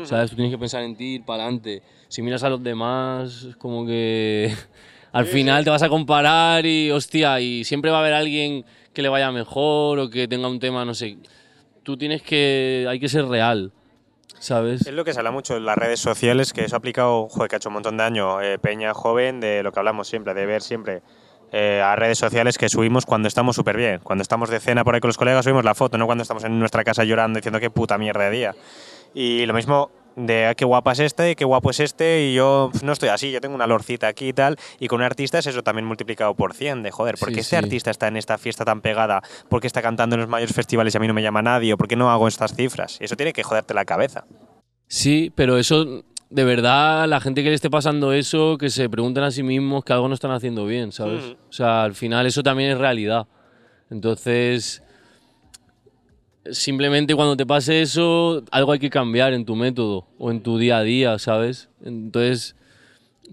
[0.03, 0.29] ¿sabes?
[0.29, 1.81] Tú tienes que pensar en ti, ir para adelante.
[2.07, 4.53] Si miras a los demás, como que
[5.11, 8.63] al final te vas a comparar y, hostia, y siempre va a haber alguien
[8.93, 11.17] que le vaya mejor o que tenga un tema, no sé.
[11.81, 13.73] Tú tienes que, hay que ser real,
[14.37, 14.85] ¿sabes?
[14.85, 17.49] Es lo que se habla mucho en las redes sociales, que eso ha aplicado, joder,
[17.49, 20.35] que ha hecho un montón de años, eh, Peña joven, de lo que hablamos siempre,
[20.35, 21.01] de ver siempre
[21.51, 23.99] eh, a redes sociales que subimos cuando estamos súper bien.
[24.03, 26.43] Cuando estamos de cena por ahí con los colegas subimos la foto, no cuando estamos
[26.43, 28.55] en nuestra casa llorando diciendo qué puta mierda de día.
[29.13, 32.71] Y lo mismo de "Ah, qué guapa es este, qué guapo es este, y yo
[32.81, 34.57] no estoy así, yo tengo una lorcita aquí y tal.
[34.79, 37.39] Y con un artista es eso también multiplicado por 100, de joder, ¿por qué Sí,
[37.41, 37.63] este sí.
[37.63, 39.21] artista está en esta fiesta tan pegada?
[39.47, 41.71] ¿Por qué está cantando en los mayores festivales y a mí no me llama nadie?
[41.73, 42.97] ¿O por qué no hago estas cifras?
[42.99, 44.25] Y eso tiene que joderte la cabeza.
[44.87, 49.23] Sí, pero eso, de verdad, la gente que le esté pasando eso, que se pregunten
[49.23, 51.23] a sí mismos que algo no están haciendo bien, ¿sabes?
[51.23, 51.33] Ujú.
[51.49, 53.27] O sea, al final eso también es realidad.
[53.89, 54.83] Entonces,
[56.51, 60.57] simplemente cuando te pase eso, algo hay que cambiar en tu método o en tu
[60.57, 61.69] día a día, ¿sabes?
[61.83, 62.55] Entonces,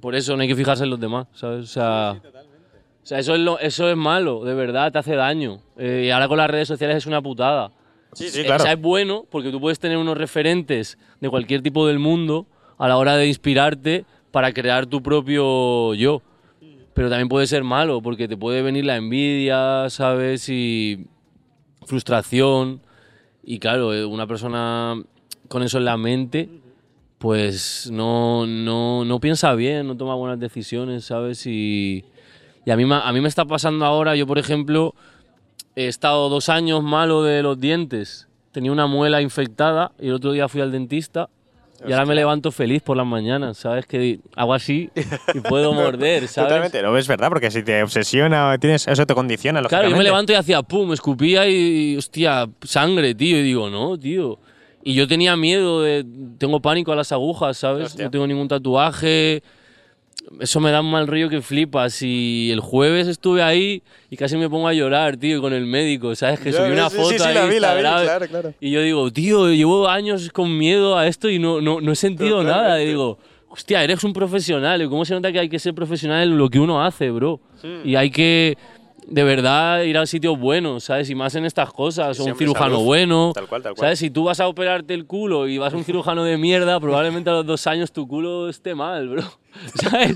[0.00, 1.64] por eso no hay que fijarse en los demás, ¿sabes?
[1.64, 5.60] O sea, o sea eso, es lo- eso es malo, de verdad, te hace daño.
[5.76, 7.70] Eh, y ahora con las redes sociales es una putada.
[8.14, 8.62] Sí, sí, Eh, claro.
[8.62, 12.46] O sea, es bueno porque tú puedes tener unos referentes de cualquier tipo del mundo
[12.78, 16.22] a la hora de inspirarte para crear tu propio yo.
[16.94, 20.48] pero también puede ser malo porque te puede venir la envidia, ¿sabes?
[20.48, 21.06] Y
[21.86, 22.80] frustración.
[23.42, 25.02] Y claro, eh, una persona
[25.48, 26.48] con eso en la mente,
[27.18, 31.46] pues no, no, no piensa bien, no toma buenas decisiones, ¿sabes?
[31.46, 32.04] Y,
[32.64, 34.94] y a, mí, a mí me está pasando ahora, yo por ejemplo,
[35.76, 40.32] he estado dos años malo de los dientes, tenía una muela infectada y el otro
[40.32, 41.28] día fui al dentista.
[41.86, 43.86] Y ahora me levanto feliz por las mañanas, ¿sabes?
[43.86, 44.90] Que hago así
[45.34, 46.48] y puedo morder, ¿sabes?
[46.48, 50.04] Totalmente, lo ves verdad, porque si te obsesiona, tienes, eso te condiciona, Claro, yo me
[50.04, 53.38] levanto y hacía pum, escupía y, hostia, sangre, tío.
[53.38, 54.38] Y digo, no, tío.
[54.82, 56.04] Y yo tenía miedo, de,
[56.38, 57.86] tengo pánico a las agujas, ¿sabes?
[57.86, 58.06] Hostia.
[58.06, 59.42] No tengo ningún tatuaje.
[60.40, 62.02] Eso me da un mal rollo que flipas.
[62.02, 66.14] Y el jueves estuve ahí y casi me pongo a llorar, tío, con el médico,
[66.14, 66.40] ¿sabes?
[66.40, 68.54] Que subí una sí, foto sí, sí, ahí la vi, la vi, claro, claro.
[68.60, 71.96] Y yo digo, tío, llevo años con miedo a esto y no, no, no he
[71.96, 72.82] sentido nada.
[72.82, 74.82] Y digo, hostia, eres un profesional.
[74.82, 77.40] ¿Y ¿Cómo se nota que hay que ser profesional en lo que uno hace, bro?
[77.84, 78.58] Y hay que,
[79.06, 81.10] de verdad, ir a sitios buenos, ¿sabes?
[81.10, 82.16] Y más en estas cosas.
[82.16, 82.84] Sí, o un cirujano salud.
[82.84, 83.32] bueno.
[83.34, 83.86] Tal cual, tal cual.
[83.86, 83.98] ¿Sabes?
[83.98, 87.30] Si tú vas a operarte el culo y vas a un cirujano de mierda, probablemente
[87.30, 89.22] a los dos años tu culo esté mal, bro.
[89.74, 90.14] ¿Sabes?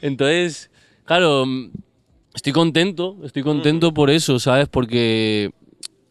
[0.00, 0.70] Entonces,
[1.04, 1.70] claro, mm,
[2.34, 4.68] estoy contento, estoy contento por eso, ¿sabes?
[4.68, 5.50] Porque,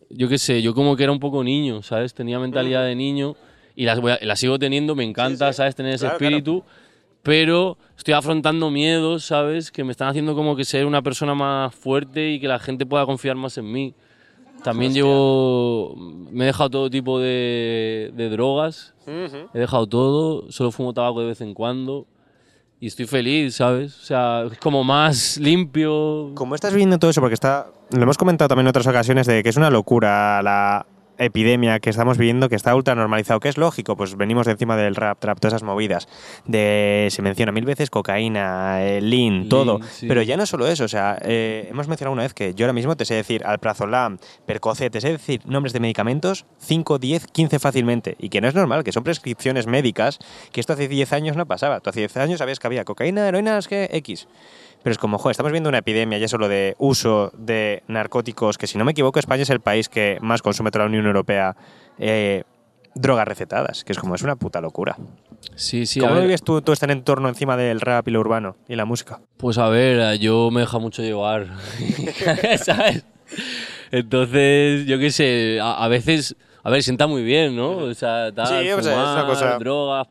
[0.10, 2.14] yo qué sé, yo como que era un poco niño, ¿sabes?
[2.14, 3.36] Tenía mentalidad de niño
[3.76, 5.76] y la, la sigo teniendo, me encanta, ¿sabes?
[5.76, 6.66] Tener ese Claro, claro.
[7.28, 9.70] Pero estoy afrontando miedos, ¿sabes?
[9.70, 12.86] Que me están haciendo como que ser una persona más fuerte y que la gente
[12.86, 13.94] pueda confiar más en mí.
[14.64, 15.94] También llevo.
[16.32, 18.94] Me he dejado todo tipo de, de drogas.
[19.06, 19.50] Ujú.
[19.54, 20.50] He dejado todo.
[20.50, 22.08] Solo fumo tabaco de vez en cuando.
[22.80, 23.98] Y estoy feliz, ¿sabes?
[23.98, 26.32] O sea, es como más limpio.
[26.34, 27.20] ¿Cómo estás viviendo todo eso?
[27.20, 30.86] Porque está, lo hemos comentado también en otras ocasiones de que es una locura la
[31.18, 34.76] epidemia que estamos viviendo, que está ultra normalizado, que es lógico, pues venimos de encima
[34.78, 36.08] del rap, trap, todas esas movidas.
[36.46, 39.80] De, se menciona mil veces cocaína, eh, lean, Lean, todo.
[39.90, 40.08] sí.
[40.08, 42.74] Pero ya no solo eso, o sea, eh, hemos mencionado una vez que yo ahora
[42.74, 47.60] mismo te sé decir alprazolam, percocet, te sé decir nombres de medicamentos 5, 10, 15
[47.60, 48.16] fácilmente.
[48.20, 50.20] Y que no es normal, que son prescripciones médicas,
[50.52, 51.80] que esto hace 10 años no pasaba.
[51.80, 54.28] Tú hace 10 años sabías que había cocaína, heroína, es que X.
[54.84, 58.68] Pero es como, joder, estamos viendo una epidemia ya solo de uso de narcóticos, que
[58.68, 61.56] si no me equivoco, España es el país que más consume toda la Unión Europea
[62.00, 62.44] eh,
[62.96, 64.96] drogas recetadas, que es como, es una puta locura.
[65.56, 68.76] Sí, sí, ¿Cómo vives tú todo este entorno encima del rap y lo urbano y
[68.76, 69.20] la música?
[69.38, 71.48] Pues a ver, yo me deja mucho llevar,
[72.64, 73.06] ¿sabes?
[73.92, 77.72] Entonces, yo qué sé, a, a veces, a ver, sienta muy bien, ¿no?
[77.78, 80.08] O sea, tal, Sí, o sea, es una cosa- drogas,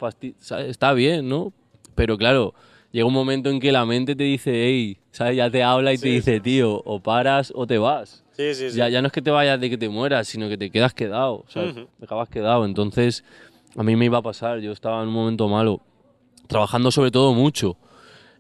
[0.66, 1.52] está bien, ¿no?
[1.94, 2.54] Pero claro,
[2.96, 5.36] llega un momento en que la mente te dice, hey, ¿sabes?
[5.36, 8.24] Ya te habla y te dice, tío, o paras o te vas.
[8.32, 10.56] Sí, sí, Ya, ya no es que te vayas de que te mueras, sino que
[10.56, 11.76] te quedas quedado, ¿sabes?
[11.76, 11.88] Ujú.
[11.98, 12.64] Te acabas quedado.
[12.64, 13.22] Entonces,
[13.76, 15.82] a mí me iba a pasar, yo estaba en un momento malo,
[16.46, 17.76] trabajando sobre todo mucho.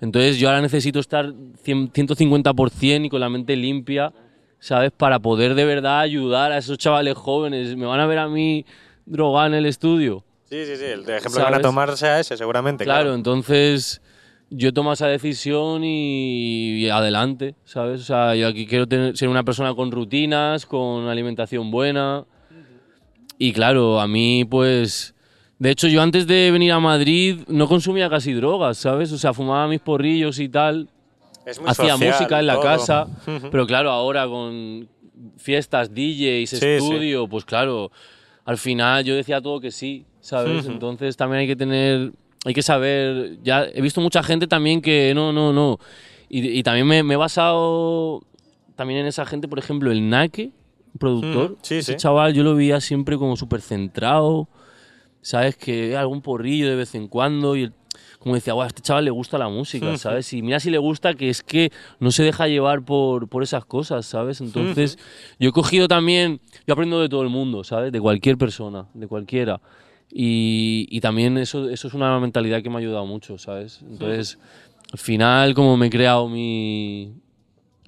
[0.00, 4.10] Entonces, yo ahora necesito estar 100 150% y con la mente limpia,
[4.58, 4.90] ¿sabes?
[4.90, 7.76] Para poder de verdad ayudar a esos chavales jóvenes.
[7.76, 8.64] ¿Me van a ver a mí
[9.04, 10.24] drogar en el estudio?
[10.44, 10.84] Sí, sí, sí.
[10.84, 11.62] El ejemplo que van a ¿Sabes?
[11.62, 12.84] tomar sea ese, seguramente.
[12.84, 13.14] Claro, Claro.
[13.16, 14.00] entonces
[14.50, 18.00] yo tomo esa decisión y, y adelante, ¿sabes?
[18.00, 22.24] O sea, yo aquí quiero tener- ser una persona con rutinas, con alimentación buena.
[23.38, 25.12] Y claro, a mí pues...
[25.58, 29.10] De hecho, yo antes de venir a Madrid no consumía casi drogas, ¿sabes?
[29.12, 30.90] O sea, fumaba mis porrillos y tal.
[31.46, 32.62] Es muy Hacía social, música en la todo.
[32.62, 33.06] casa.
[33.50, 34.86] Pero claro, ahora con
[35.38, 36.66] fiestas, DJs, Sí, sí.
[36.66, 37.90] estudio, pues claro,
[38.44, 40.66] al final yo decía todo que sí, ¿sabes?
[40.66, 42.12] Entonces también hay que tener,
[42.46, 45.78] hay que saber, ya he visto mucha gente también que no, no, no.
[46.28, 48.22] Y, y también me, me he basado
[48.76, 50.52] también en esa gente, por ejemplo, el Nake,
[50.98, 51.50] productor.
[51.52, 51.98] Ujú, sí, Ese sí.
[51.98, 54.48] chaval yo lo veía siempre como súper centrado,
[55.22, 55.56] ¿sabes?
[55.56, 57.72] Que algún porrillo de vez en cuando y el-
[58.18, 60.32] como decía, "Guau, a este chaval le gusta la música, ¿sabes?
[60.32, 63.64] Y mira si le gusta que es que no se deja llevar por, por esas
[63.64, 64.40] cosas, ¿sabes?
[64.40, 64.98] Entonces,
[65.38, 67.92] yo he cogido también, yo aprendo de todo el mundo, ¿sabes?
[67.92, 69.60] De cualquier persona, de cualquiera.
[70.12, 73.80] Y, y también eso, eso es una mentalidad que me ha ayudado mucho, ¿sabes?
[73.82, 74.38] Entonces,
[74.92, 77.12] al final, como me he creado mi,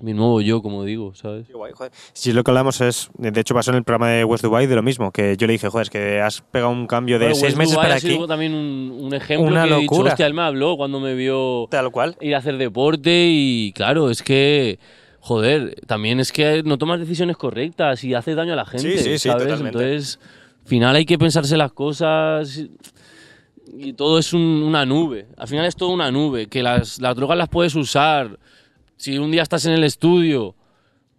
[0.02, 1.46] mi nuevo yo, como digo, ¿sabes?
[1.46, 1.92] Qué guay, joder.
[2.12, 4.74] Si lo que hablamos es, de hecho pasó en el programa de West Dubai de
[4.74, 7.34] lo mismo, que yo le dije, joder, es que has pegado un cambio de Bueno,
[7.36, 8.26] seis West meses Dubai para ha sido aquí.
[8.28, 10.10] también un, un ejemplo Una que he dicho, locura.
[10.12, 12.16] hostia, él me habló cuando me vio Tal cual.
[12.20, 14.78] ir a hacer deporte y claro, es que,
[15.20, 19.04] joder, también es que no tomas decisiones correctas y haces daño a la gente, Sí,
[19.04, 19.44] sí, sí, ¿sabes?
[19.44, 19.78] totalmente.
[19.78, 20.18] Entonces,
[20.68, 22.64] final hay que pensarse las cosas
[23.76, 25.26] y todo es un- una nube.
[25.36, 28.38] Al final es todo una nube, que las, las drogas las puedes usar.
[28.96, 30.54] Si un día estás en el estudio,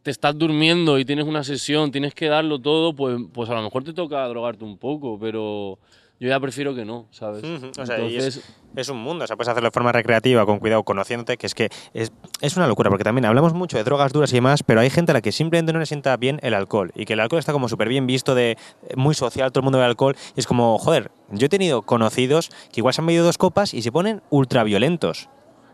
[0.04, 3.62] te estás durmiendo y tienes una sesión, tienes que darlo todo, pues, pues a lo
[3.64, 5.78] mejor te toca drogarte un poco, pero
[6.20, 7.44] yo ya prefiero que no, ¿sabes?
[7.44, 8.44] Ujú, o sea, y Entonces, es,
[8.76, 11.56] es un mundo, o sea, puedes hacerlo de forma recreativa, con cuidado, conociéndote, que es
[11.56, 14.82] que es, es una locura, porque también hablamos mucho de drogas duras y demás, pero
[14.82, 17.22] hay gente a la que simplemente no le sienta bien el alcohol, y que el
[17.22, 18.58] alcohol está como súper bien visto, de
[18.96, 22.50] muy social, todo el mundo ve alcohol, y es como, joder, yo he tenido conocidos
[22.72, 25.30] que igual se han bebido dos copas y se ponen ultra violentos.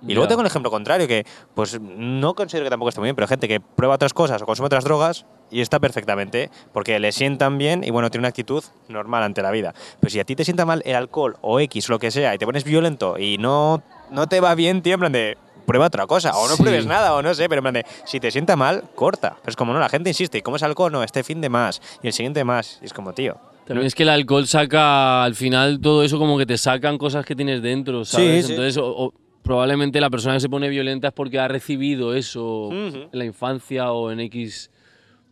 [0.07, 3.15] Y luego tengo el ejemplo contrario, que pues no considero que tampoco esté muy bien,
[3.15, 7.11] pero gente que prueba otras cosas o consume otras drogas y está perfectamente, porque le
[7.11, 9.73] sientan bien y bueno, tiene una actitud normal ante la vida.
[9.99, 12.37] Pero si a ti te sienta mal el alcohol o X lo que sea y
[12.37, 13.81] te pones violento y no,
[14.11, 16.61] no te va bien, tío, en plan de prueba otra cosa, o no Sí.
[16.61, 19.35] pruebes nada, o no sé, pero en plan de si te sienta mal, corta.
[19.41, 21.49] Pero es como no, la gente insiste, y como es alcohol, no, este fin de
[21.49, 23.35] más y el siguiente más, y es como, tío.
[23.65, 27.25] También es que el alcohol saca, al final, todo eso como que te sacan cosas
[27.25, 28.45] que tienes dentro, ¿sabes?
[28.45, 28.51] sí.
[28.51, 32.69] Entonces, o- o probablemente la persona que se pone violenta es porque ha recibido eso
[32.71, 34.69] en la infancia o en X,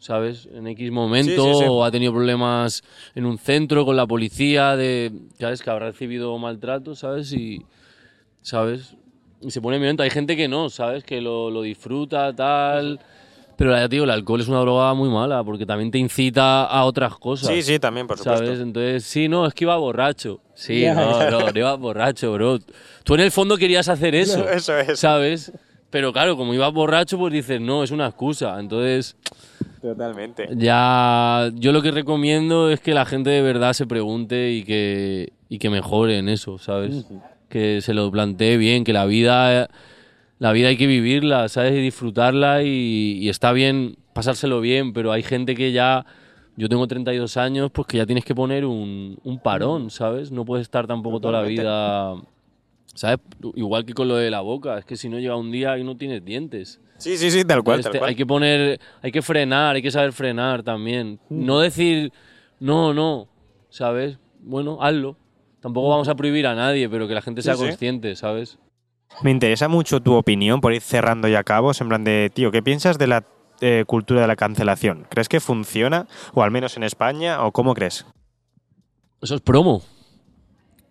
[0.04, 0.50] ¿sabes?
[0.54, 1.66] En X momento, Sí, sí, sí.
[1.70, 2.84] o ha tenido problemas
[3.16, 5.62] en un centro con la policía, de, ¿sabes?
[5.62, 7.32] Que habrá recibido maltrato, ¿sabes?
[7.32, 7.62] Y,
[8.42, 8.96] ¿sabes?
[9.42, 10.04] Y se pone violento.
[10.04, 11.06] Hay gente que no, ¿sabes?
[11.06, 13.00] Que lo, lo disfruta, tal...
[13.56, 16.84] Pero ya digo, el alcohol es una droga muy mala porque también te incita a
[16.86, 17.50] otras cosas.
[17.50, 18.46] Sí, sí, también, por supuesto.
[18.46, 18.60] ¿Sabes?
[18.60, 20.42] Entonces, sí, no, es que iba borracho.
[20.56, 22.58] Sí, Ya, no, no, no iba borracho, bro.
[23.04, 25.00] Tú en el fondo querías hacer eso, Eso es.
[25.00, 25.52] ¿sabes?
[25.92, 28.60] Pero claro, como ibas borracho, pues dices, no, es una excusa.
[28.60, 29.16] Entonces,
[29.84, 30.48] Totalmente.
[30.56, 35.34] ya yo lo que recomiendo es que la gente de verdad se pregunte y que,
[35.50, 37.06] y que mejore en eso, ¿sabes?
[37.50, 39.69] Que se lo plantee bien, que la vida,
[40.39, 41.74] la vida hay que vivirla, ¿sabes?
[41.74, 46.06] Y disfrutarla y, y está bien pasárselo bien, pero hay gente que ya,
[46.56, 50.32] yo tengo 32 años, pues que ya tienes que poner un, un parón, ¿sabes?
[50.32, 52.15] No puedes estar tampoco toda la vida,
[52.93, 53.19] ¿sabes?
[53.56, 55.84] Igual que con lo de la boca, es que si no llega un día y
[55.84, 56.80] no tienes dientes.
[57.04, 58.10] Sí, sí, sí, tal cual, Este, tal cual.
[58.10, 61.20] Hay que poner, hay que frenar, hay que saber frenar también.
[61.30, 62.13] No decir,
[62.62, 63.28] no, no,
[63.70, 64.18] ¿sabes?
[64.39, 65.18] Bueno, hazlo.
[65.60, 67.66] Tampoco vamos a prohibir a nadie, pero que la gente sea sí.
[67.66, 68.58] consciente, ¿sabes?
[69.22, 72.63] Me interesa mucho tu opinión por ir cerrando ya cabos, en plan de, tío, ¿qué
[72.63, 73.26] piensas de la
[73.60, 75.06] eh, cultura de la cancelación?
[75.10, 76.08] ¿Crees que funciona?
[76.34, 78.06] O al menos en España, ¿o cómo crees?
[79.22, 79.84] Eso es promo.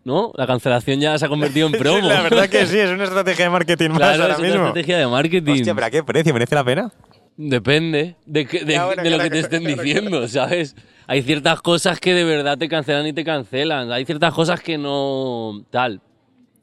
[0.05, 0.33] ¿No?
[0.37, 2.09] La cancelación ya se ha convertido en promo.
[2.09, 4.67] la verdad que sí, es una estrategia de marketing más Claro, ahora es una mismo.
[4.67, 5.53] estrategia de marketing.
[5.53, 6.33] Hostia, pero ¿a qué precio?
[6.35, 6.93] ¿Merece la pena?
[7.37, 10.77] Depende de, que- de- de lo claro, que te estén claro, diciendo, ¿sabes?
[11.07, 13.91] Hay ciertas cosas que de verdad te cancelan y te cancelan.
[13.93, 15.65] Hay ciertas cosas que no.
[15.71, 16.01] tal.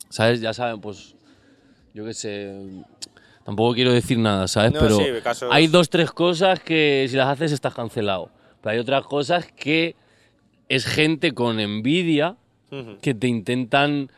[0.10, 0.42] ¿Sabes?
[0.42, 1.16] Ya saben, pues.
[1.94, 2.54] Yo qué sé.
[3.46, 4.74] Tampoco quiero decir nada, ¿sabes?
[4.74, 8.30] No, Pero sí, casos- hay dos, tres cosas que si las haces estás cancelado.
[8.62, 9.96] Pero hay otras cosas que
[10.68, 12.36] es gente con envidia
[13.02, 14.12] Que te intentan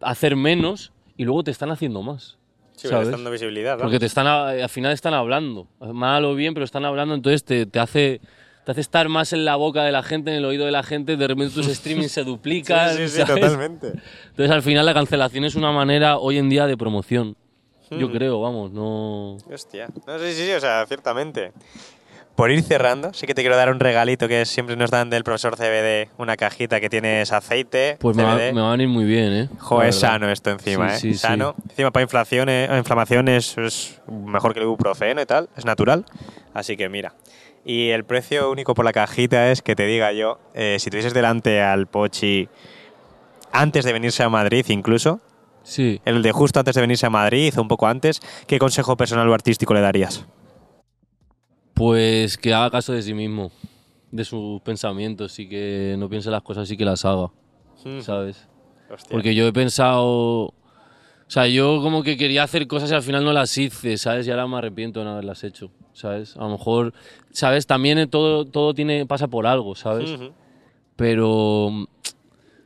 [0.00, 2.38] hacer menos y luego te están haciendo más.
[2.74, 3.08] Sí, pero ¿sabes?
[3.08, 3.78] está dando visibilidad.
[3.78, 7.66] Porque te están, al final están hablando, mal o bien, pero están hablando, entonces te,
[7.66, 8.20] te hace
[8.64, 10.84] te hace estar más en la boca de la gente, en el oído de la
[10.84, 12.96] gente, de repente tus streamings se duplican.
[12.96, 13.88] Sí, sí, sí, totalmente.
[14.30, 17.36] Entonces al final la cancelación es una manera hoy en día de promoción.
[17.90, 18.12] Yo Hmm.
[18.12, 19.36] creo, vamos, no...
[19.52, 19.88] Hostia.
[20.06, 21.52] No, sí, sí, sí, o sea, ciertamente.
[22.36, 25.22] Por ir cerrando, sí que te quiero dar un regalito que siempre nos dan del
[25.22, 28.52] profesor CBD, una cajita que tienes aceite, Pues me va, CBD.
[28.54, 29.48] me va a venir muy bien, ¿eh?
[29.58, 30.98] Joder, La es sano esto encima, Sí, ¿eh?
[30.98, 31.18] sí, sí.
[31.18, 31.54] sano.
[31.68, 36.06] Encima para inflación, eh, inflamación es, es mejor que el ibuprofeno y tal, es natural.
[36.54, 37.12] Así que mira.
[37.66, 41.12] Y el precio único por la cajita es que te diga yo, eh, si tuvieses
[41.14, 42.48] delante al Pochi
[43.52, 45.20] antes de venirse a Madrid incluso,
[45.64, 46.00] Sí.
[46.06, 49.28] el de justo antes de venirse a Madrid o un poco antes, ¿qué consejo personal
[49.28, 50.24] o artístico le darías?
[51.74, 53.50] Pues que haga caso de sí mismo,
[54.10, 57.30] de sus pensamientos y que no piense las cosas y que las haga,
[58.00, 58.46] ¿sabes?
[58.90, 59.08] Hostia.
[59.10, 60.52] Porque yo he pensado.
[60.52, 64.26] O sea, yo como que quería hacer cosas y al final no las hice, ¿sabes?
[64.26, 66.36] Y ahora me arrepiento de no haberlas hecho, ¿sabes?
[66.36, 66.92] A lo mejor,
[67.30, 67.66] ¿sabes?
[67.66, 70.10] También todo, todo tiene, pasa por algo, ¿sabes?
[70.10, 70.32] Ujú.
[70.96, 71.68] Pero.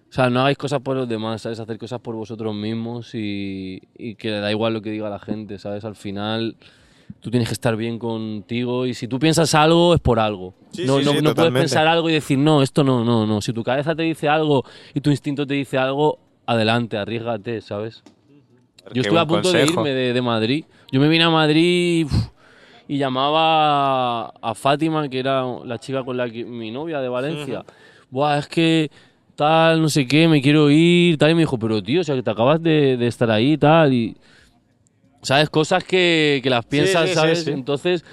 [0.09, 1.61] O sea, no hagáis cosas por los demás, ¿sabes?
[1.61, 5.59] Hacer cosas por vosotros mismos y, y que da igual lo que diga la gente,
[5.59, 5.85] ¿sabes?
[5.85, 6.57] Al final
[7.21, 10.55] tú tienes que estar bien contigo y si tú piensas algo es por algo.
[10.71, 13.27] Sí, no sí, no, sí, no puedes pensar algo y decir, no, esto no, no,
[13.27, 13.40] no.
[13.40, 14.64] Si tu cabeza te dice algo
[14.95, 18.03] y tu instinto te dice algo, adelante, arriesgate, ¿sabes?
[18.92, 19.81] Yo estuve a punto de consejo.
[19.81, 20.64] irme de, de Madrid.
[20.92, 22.29] Yo me vine a Madrid y, uf,
[22.87, 27.64] y llamaba a, Fátima, que era la chica con la que mi novia de Valencia.
[28.11, 28.90] Buah, es que
[29.35, 31.33] tal, no sé qué, me quiero ir, tal.
[31.33, 33.92] Y me dijo, pero tío, o sea, que te acabas de, de estar ahí tal.
[33.92, 34.16] Y,
[35.26, 35.50] ¿sabes?
[35.50, 37.44] Cosas que, que las piensas, sí, sí, ¿sabes?
[37.44, 37.50] sí.
[37.50, 38.04] Entonces,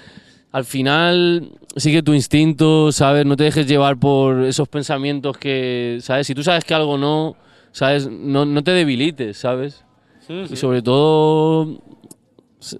[0.50, 3.24] al final, sigue tu instinto, ¿sabes?
[3.24, 6.26] No te dejes llevar por esos pensamientos que, ¿sabes?
[6.26, 7.36] Si tú sabes que algo no,
[7.72, 8.08] ¿sabes?
[8.08, 9.84] No, no te debilites, ¿sabes?
[10.28, 11.80] Y sobre todo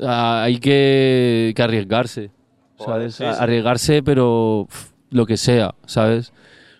[0.00, 2.30] hay que, que arriesgarse,
[2.78, 3.20] ¿sabes?
[3.20, 4.66] Arriesgarse, pero
[5.10, 6.32] lo que sea, ¿sabes?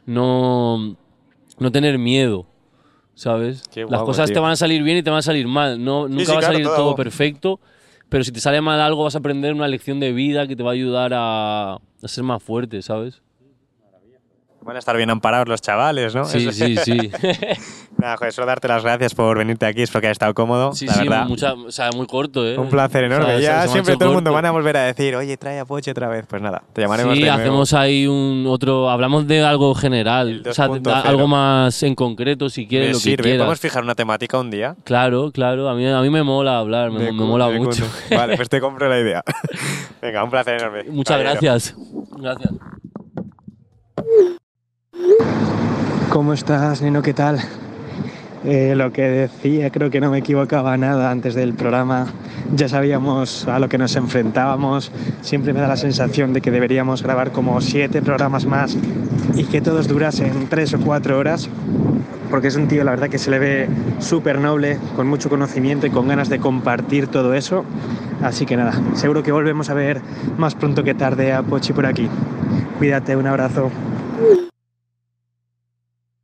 [0.06, 0.96] No,
[1.58, 2.46] no tener miedo,
[3.14, 3.62] ¿sabes?
[3.88, 4.35] Las cosas tío.
[4.35, 5.83] te van a salir bien y te van a salir mal.
[5.83, 6.77] No, nunca sí, va a salir todo.
[6.77, 7.61] todo perfecto,
[8.09, 10.62] pero si te sale mal algo vas a aprender una lección de vida que te
[10.62, 13.23] va a ayudar a, a ser más fuerte, ¿sabes?
[14.64, 16.24] Van a estar bien amparados los chavales, ¿no?
[16.24, 17.11] Sí, sí, sí.
[17.98, 20.72] Nada, joder, solo darte las gracias por venirte aquí, espero que hayas estado cómodo.
[20.72, 21.27] Sí, la sí, verdad.
[21.27, 22.57] mucha, o sea, muy corto, ¿eh?
[22.59, 23.37] Un placer O sea, enorme.
[23.37, 25.64] se- ya se siempre todo el mundo van a volver a decir, oye, trae a
[25.66, 26.24] Poche otra vez.
[26.27, 27.42] Pues nada, te llamaremos Sí, de nuevo.
[27.42, 28.88] hacemos ahí un otro.
[28.90, 30.42] Hablamos de algo general.
[30.48, 30.81] O sea, 2.0.
[30.83, 33.22] da- algo más en concreto, si quieres, Me lo que sirve.
[33.22, 33.38] quieras.
[33.40, 34.77] Podemos fijar una temática un día.
[34.85, 35.68] Claro, claro.
[35.68, 37.87] A mí, a mí me mola hablar, me, mola de mucho.
[38.11, 39.22] Vale, pues te compro la idea.
[40.03, 40.85] Venga, un placer enorme.
[40.85, 41.40] Muchas Caballero.
[41.40, 41.74] gracias.
[42.16, 42.50] Gracias.
[46.14, 47.02] ¿Cómo estás, Nino?
[47.02, 47.40] ¿Qué tal?
[48.44, 52.07] Eh, lo que decía, creo que no me equivocaba nada antes del programa.
[52.54, 54.92] Ya sabíamos a lo que nos enfrentábamos.
[55.22, 58.76] Siempre me da la sensación de que deberíamos grabar como siete programas más
[59.35, 61.48] y que todos durasen tres o cuatro horas.
[62.30, 65.88] Porque es un tío, la verdad, que se le ve súper noble, con mucho conocimiento
[65.88, 67.64] y con ganas de compartir todo eso.
[68.22, 70.00] Así que nada, seguro que volvemos a ver
[70.38, 72.09] más pronto que tarde a Pochi por aquí.
[72.78, 73.72] Cuídate, un abrazo.